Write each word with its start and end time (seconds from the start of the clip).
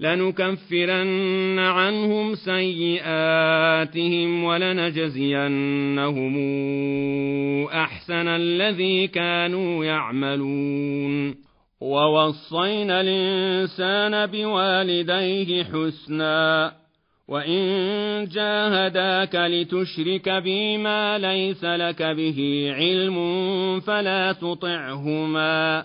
لنكفرن 0.00 1.58
عنهم 1.58 2.34
سيئاتهم 2.34 3.64
ولنجزينهم 4.44 6.34
أحسن 7.66 8.28
الذي 8.28 9.06
كانوا 9.06 9.84
يعملون. 9.84 11.34
ووصينا 11.80 13.00
الإنسان 13.00 14.26
بوالديه 14.26 15.64
حسنا 15.64 16.72
وإن 17.28 18.28
جاهداك 18.32 19.34
لتشرك 19.34 20.28
بي 20.28 20.78
ما 20.78 21.18
ليس 21.18 21.64
لك 21.64 22.02
به 22.02 22.70
علم 22.76 23.16
فلا 23.80 24.32
تطعهما. 24.32 25.84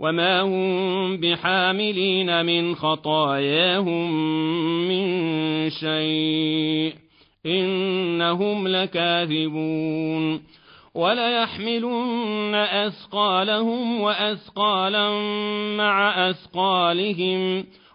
وما 0.00 0.40
هم 0.40 1.16
بحاملين 1.16 2.46
من 2.46 2.74
خطاياهم 2.74 4.12
من 4.88 5.06
شيء 5.70 6.94
إنهم 7.46 8.68
لكاذبون 8.68 10.42
وليحملن 10.94 12.54
أثقالهم 12.54 14.00
وأثقالا 14.00 15.10
مع 15.76 16.30
أثقالهم 16.30 17.64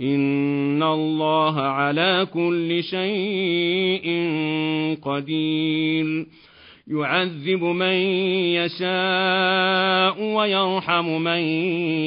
إن 0.00 0.82
الله 0.82 1.60
على 1.60 2.26
كل 2.34 2.82
شيء 2.82 4.06
قدير 5.02 6.26
يعذب 6.88 7.62
من 7.64 7.96
يشاء 8.60 10.22
ويرحم 10.22 11.22
من 11.22 11.40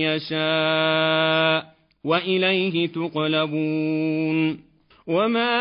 يشاء 0.05 1.65
وإليه 2.03 2.87
تقلبون 2.87 4.59
وما 5.07 5.59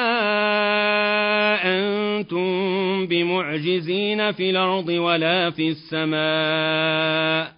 أنتم 1.65 3.07
بمعجزين 3.07 4.33
في 4.33 4.51
الأرض 4.51 4.89
ولا 4.89 5.51
في 5.51 5.69
السماء 5.69 7.58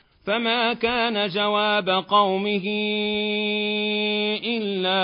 فما 0.25 0.73
كان 0.73 1.29
جواب 1.29 1.89
قومه 1.89 2.61
الا 4.45 5.01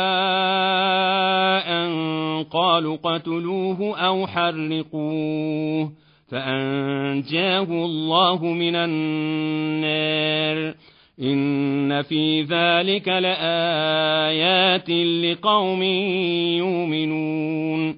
ان 1.67 2.43
قالوا 2.43 2.97
قتلوه 3.03 3.97
أو 3.99 4.27
حرقوه 4.27 5.91
فانجاه 6.31 7.63
الله 7.63 8.45
من 8.45 8.75
النار 8.75 10.07
ان 11.21 12.01
في 12.01 12.41
ذلك 12.41 13.07
لايات 13.07 14.89
لقوم 14.89 15.83
يؤمنون 16.53 17.97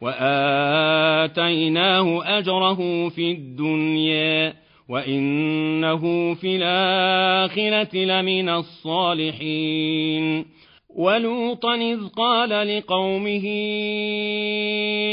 وآتيناه 0.00 1.58
أجره 2.38 3.08
في 3.08 3.32
الدنيا 3.32 4.54
وإنه 4.88 6.34
في 6.34 6.56
الآخرة 6.56 7.96
لمن 7.96 8.48
الصالحين 8.48 10.44
ولوطا 10.96 11.74
إذ 11.74 12.08
قال 12.16 12.76
لقومه 12.76 13.46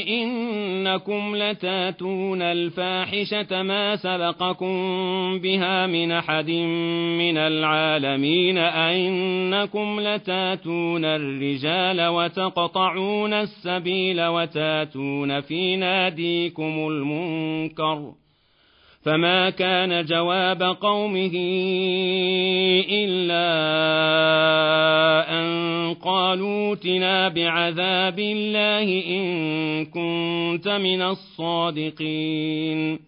إنكم 0.07 1.35
لتاتون 1.35 2.41
الفاحشة 2.41 3.61
ما 3.63 3.95
سبقكم 3.95 4.73
بها 5.39 5.87
من 5.87 6.11
أحد 6.11 6.49
من 7.19 7.37
العالمين 7.37 8.57
أئنكم 8.57 9.99
لتاتون 9.99 11.05
الرجال 11.05 12.07
وتقطعون 12.07 13.33
السبيل 13.33 14.25
وتاتون 14.25 15.41
في 15.41 15.75
ناديكم 15.75 16.87
المنكر 16.87 18.22
فما 19.03 19.49
كان 19.49 20.05
جواب 20.05 20.63
قومه 20.63 21.31
إلا 22.89 23.49
أن 25.39 25.93
قالوا 25.93 26.73
ائتنا 26.73 27.29
بعذاب 27.29 28.19
الله 28.19 29.03
إن 29.07 29.85
كنت 29.85 30.67
من 30.67 31.01
الصادقين 31.01 32.99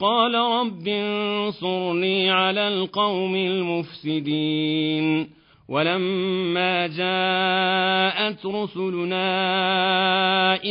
قال 0.00 0.34
رب 0.34 0.88
انصرني 0.88 2.30
على 2.30 2.68
القوم 2.68 3.36
المفسدين 3.36 5.28
ولما 5.68 6.86
جاءت 6.86 8.46
رسلنا 8.46 9.24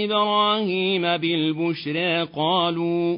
إبراهيم 0.04 1.02
بالبشرى 1.02 2.22
قالوا 2.24 3.18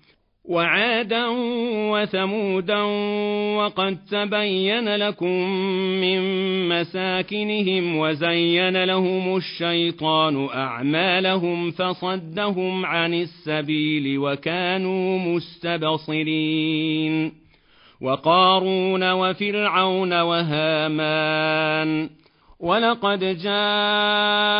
وعادا 0.51 1.27
وثمودا 1.91 2.81
وقد 3.57 3.97
تبين 4.11 4.95
لكم 4.95 5.49
من 6.01 6.19
مساكنهم 6.69 7.97
وزين 7.97 8.83
لهم 8.83 9.37
الشيطان 9.37 10.47
أعمالهم 10.53 11.71
فصدهم 11.71 12.85
عن 12.85 13.13
السبيل 13.13 14.17
وكانوا 14.17 15.19
مستبصرين 15.99 16.51
وقارون 18.01 19.11
وفرعون 19.11 20.21
وهامان 20.21 22.09
ولقد 22.61 23.19
جاءهم 23.43 24.51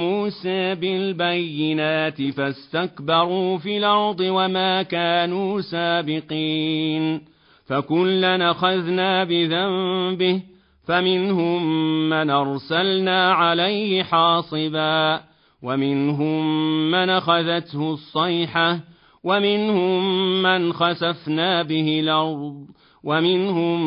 موسى 0.00 0.74
بالبينات 0.74 2.22
فاستكبروا 2.22 3.58
في 3.58 3.78
الأرض 3.78 4.20
وما 4.20 4.82
كانوا 4.82 5.60
سابقين 5.60 7.20
فكلا 7.66 8.50
أخذنا 8.50 9.24
بذنبه 9.24 10.42
فمنهم 10.86 11.62
من 12.10 12.30
أرسلنا 12.30 13.32
عليه 13.32 14.02
حاصبا 14.02 15.20
ومنهم 15.62 16.44
من 16.90 17.10
أخذته 17.10 17.92
الصيحة 17.92 18.80
ومنهم 19.24 20.02
من 20.42 20.72
خسفنا 20.72 21.62
به 21.62 22.00
الأرض 22.00 22.66
ومنهم 23.04 23.80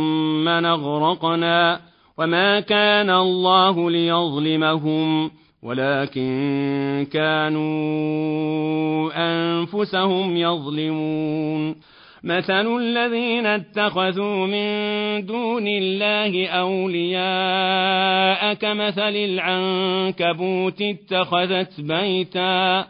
من 0.45 0.65
أغرقنا 0.65 1.79
وما 2.17 2.59
كان 2.59 3.09
الله 3.09 3.91
ليظلمهم 3.91 5.31
ولكن 5.63 7.07
كانوا 7.11 9.11
انفسهم 9.15 10.37
يظلمون 10.37 11.75
مثل 12.23 12.77
الذين 12.77 13.45
اتخذوا 13.45 14.47
من 14.47 15.25
دون 15.25 15.67
الله 15.67 16.47
اولياء 16.47 18.53
كمثل 18.53 19.15
العنكبوت 19.15 20.81
اتخذت 20.81 21.81
بيتا 21.81 22.85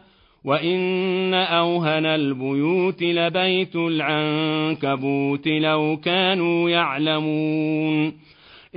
وان 0.45 1.33
اوهن 1.33 2.05
البيوت 2.05 3.03
لبيت 3.03 3.75
العنكبوت 3.75 5.47
لو 5.47 5.99
كانوا 6.03 6.69
يعلمون 6.69 8.13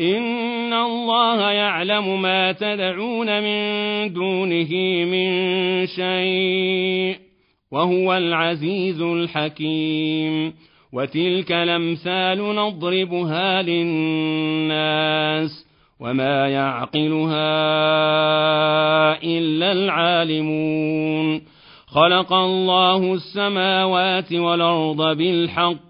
إن 0.01 0.73
الله 0.73 1.51
يعلم 1.51 2.23
ما 2.23 2.53
تدعون 2.53 3.43
من 3.43 4.13
دونه 4.13 4.69
من 5.05 5.87
شيء 5.87 7.17
وهو 7.73 8.17
العزيز 8.17 9.03
الحكيم 9.03 10.55
وتلك 10.93 11.53
الأمثال 11.53 12.39
نضربها 12.39 13.63
للناس 13.63 14.71
وما 16.01 16.49
يعقلها 16.49 17.53
إلا 19.23 19.73
العالمون 19.73 21.43
خلق 21.87 22.33
الله 22.33 23.15
السماوات 23.15 24.33
والأرض 24.33 25.17
بالحق 25.17 25.90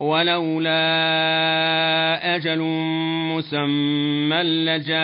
ولولا 0.00 0.76
أجل 2.36 2.60
مسمى 3.32 4.42
لجاءهم 4.42 5.02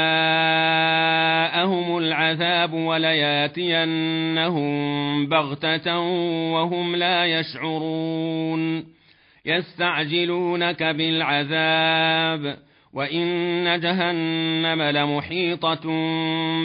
العذاب 1.99 2.73
ولياتينهم 2.73 4.73
بغتة 5.27 5.99
وهم 6.53 6.97
لا 6.97 7.27
يشعرون. 7.27 8.85
يستعجلونك 9.47 10.83
بالعذاب 10.83 12.57
وإن 12.95 13.81
جهنم 13.81 14.83
لمحيطة 14.83 15.87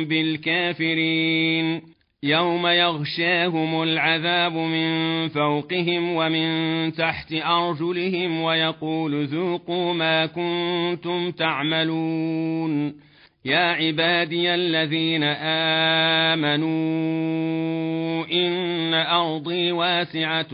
بالكافرين. 0.05 1.96
يوم 2.24 2.67
يغشاهم 2.67 3.83
العذاب 3.83 4.53
من 4.53 5.27
فوقهم 5.27 6.15
ومن 6.15 6.93
تحت 6.93 7.33
أرجلهم 7.33 8.41
ويقول 8.41 9.25
ذوقوا 9.25 9.93
ما 9.93 10.25
كنتم 10.25 11.31
تعملون. 11.31 12.95
يا 13.45 13.57
عبادي 13.57 14.55
الذين 14.55 15.24
آمنوا 16.33 18.25
إن 18.31 18.93
أرضي 18.93 19.71
واسعة 19.71 20.50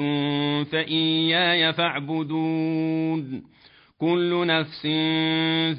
فإياي 0.63 1.73
فاعبدون. 1.73 3.43
كل 3.99 4.47
نفس 4.47 4.85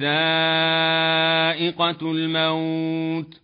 ذائقة 0.00 2.12
الموت. 2.12 3.43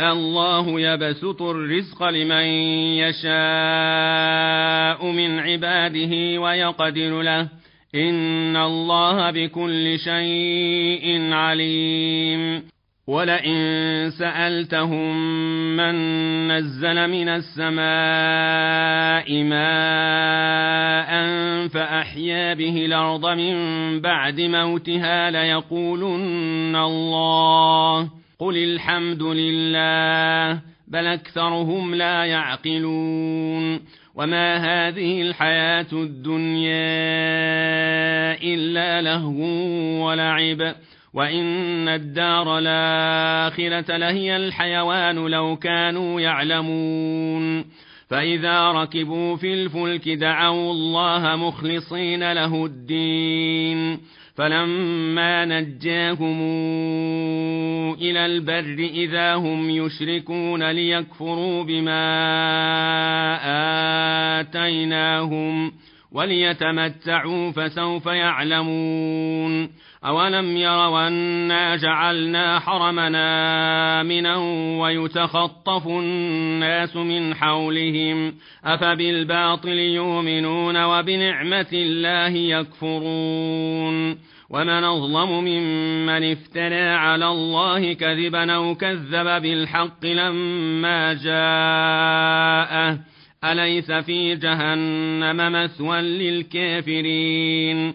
الله 0.00 0.80
يبسط 0.80 1.42
الرزق 1.42 2.08
لمن 2.08 2.44
يشاء 3.02 5.10
من 5.10 5.38
عباده 5.38 6.40
ويقدر 6.40 7.22
له. 7.22 7.48
إن 7.94 8.56
الله 8.56 9.30
بكل 9.30 9.98
شيء 9.98 11.32
عليم. 11.32 12.62
ولئن 13.08 14.10
سألتهم 14.18 15.16
من 15.76 15.94
نزل 16.48 17.08
من 17.08 17.28
السماء 17.28 17.82
ماء 19.42 21.28
فأحيا 21.68 22.54
به 22.54 22.86
الأرض 22.86 23.26
من 23.26 23.54
بعد 24.00 24.40
موتها 24.40 25.30
ليقولن 25.30 26.76
الله 26.76 28.08
قل 28.40 28.56
الحمد 28.56 29.22
لله 29.22 30.60
بل 30.88 31.06
أكثرهم 31.06 31.94
لا 31.94 32.24
يعقلون 32.24 33.80
وما 34.14 34.56
هذه 34.56 35.22
الحياة 35.22 35.86
الدنيا 35.92 36.78
إلا 38.42 39.02
لهو 39.02 39.42
ولعب 40.06 40.74
وإن 41.14 41.88
الدار 41.88 42.58
الآخرة 42.58 43.96
لهي 43.96 44.36
الحيوان 44.36 45.16
لو 45.16 45.56
كانوا 45.56 46.20
يعلمون 46.20 47.64
فإذا 48.08 48.72
ركبوا 48.72 49.36
في 49.36 49.54
الفلك 49.54 50.08
دعوا 50.08 50.72
الله 50.72 51.36
مخلصين 51.36 52.32
له 52.32 52.64
الدين 52.64 54.00
فلما 54.38 55.44
نجاهم 55.44 56.38
إلى 57.94 58.26
البر 58.26 58.78
إذا 58.78 59.34
هم 59.34 59.70
يشركون 59.70 60.70
ليكفروا 60.70 61.62
بما 61.64 62.00
آتيناهم 64.40 65.72
وليتمتعوا 66.12 67.50
فسوف 67.50 68.06
يعلمون 68.06 69.70
أولم 70.04 70.56
يروا 70.56 71.08
أنا 71.08 71.76
جعلنا 71.76 72.58
حرمنا 72.58 74.00
آمنا 74.00 74.36
ويتخطف 74.80 75.86
الناس 75.86 76.96
من 76.96 77.34
حولهم 77.34 78.34
أفبالباطل 78.64 79.78
يؤمنون 79.78 80.84
وبنعمة 80.84 81.66
الله 81.72 82.28
يكفرون 82.28 84.18
ومن 84.50 84.84
أظلم 84.84 85.44
ممن 85.44 86.32
افترى 86.32 86.88
على 86.88 87.28
الله 87.28 87.92
كذبا 87.92 88.52
أو 88.52 88.74
كذب 88.74 89.42
بالحق 89.42 90.06
لما 90.06 91.12
جاءه 91.14 92.98
أليس 93.44 93.92
في 93.92 94.34
جهنم 94.34 95.52
مثوى 95.52 96.00
للكافرين 96.00 97.94